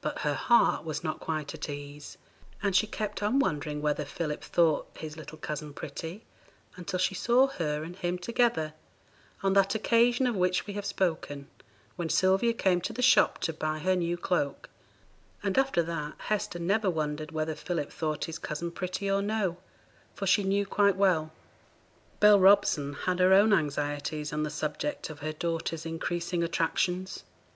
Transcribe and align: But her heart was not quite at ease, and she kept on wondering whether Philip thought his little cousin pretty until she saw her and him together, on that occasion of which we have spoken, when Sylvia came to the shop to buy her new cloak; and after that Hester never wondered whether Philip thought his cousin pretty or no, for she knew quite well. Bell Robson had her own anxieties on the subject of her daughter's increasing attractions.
But 0.00 0.20
her 0.20 0.34
heart 0.34 0.84
was 0.84 1.02
not 1.02 1.18
quite 1.18 1.52
at 1.52 1.68
ease, 1.68 2.18
and 2.62 2.76
she 2.76 2.86
kept 2.86 3.20
on 3.20 3.40
wondering 3.40 3.82
whether 3.82 4.04
Philip 4.04 4.44
thought 4.44 4.86
his 4.96 5.16
little 5.16 5.38
cousin 5.38 5.72
pretty 5.74 6.24
until 6.76 7.00
she 7.00 7.16
saw 7.16 7.48
her 7.48 7.82
and 7.82 7.96
him 7.96 8.16
together, 8.16 8.74
on 9.42 9.54
that 9.54 9.74
occasion 9.74 10.28
of 10.28 10.36
which 10.36 10.68
we 10.68 10.74
have 10.74 10.86
spoken, 10.86 11.48
when 11.96 12.08
Sylvia 12.08 12.52
came 12.52 12.80
to 12.82 12.92
the 12.92 13.02
shop 13.02 13.38
to 13.38 13.52
buy 13.52 13.80
her 13.80 13.96
new 13.96 14.16
cloak; 14.16 14.70
and 15.42 15.58
after 15.58 15.82
that 15.82 16.14
Hester 16.18 16.60
never 16.60 16.88
wondered 16.88 17.32
whether 17.32 17.56
Philip 17.56 17.90
thought 17.90 18.26
his 18.26 18.38
cousin 18.38 18.70
pretty 18.70 19.10
or 19.10 19.20
no, 19.20 19.56
for 20.14 20.28
she 20.28 20.44
knew 20.44 20.64
quite 20.64 20.94
well. 20.94 21.32
Bell 22.20 22.38
Robson 22.38 22.92
had 22.92 23.18
her 23.18 23.32
own 23.32 23.52
anxieties 23.52 24.32
on 24.32 24.44
the 24.44 24.48
subject 24.48 25.10
of 25.10 25.18
her 25.18 25.32
daughter's 25.32 25.84
increasing 25.84 26.44
attractions. 26.44 27.24